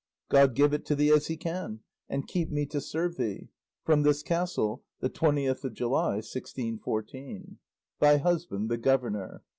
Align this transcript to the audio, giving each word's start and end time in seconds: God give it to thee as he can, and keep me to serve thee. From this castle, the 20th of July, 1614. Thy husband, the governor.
God 0.29 0.55
give 0.55 0.73
it 0.73 0.83
to 0.87 0.95
thee 0.95 1.11
as 1.11 1.27
he 1.27 1.37
can, 1.37 1.81
and 2.09 2.25
keep 2.27 2.49
me 2.49 2.65
to 2.65 2.81
serve 2.81 3.17
thee. 3.17 3.49
From 3.83 4.01
this 4.01 4.23
castle, 4.23 4.83
the 4.99 5.11
20th 5.11 5.63
of 5.63 5.75
July, 5.75 6.13
1614. 6.15 7.59
Thy 7.99 8.17
husband, 8.17 8.69
the 8.71 8.77
governor. 8.79 9.43